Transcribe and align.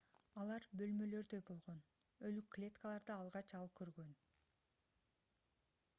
алар 0.43 0.63
бөлмөлөрдөй 0.79 1.43
болгон 1.49 1.83
өлүк 2.29 2.49
клеткаларды 2.57 3.15
алгач 3.19 3.55
ал 3.61 3.71
көргөн 3.81 4.13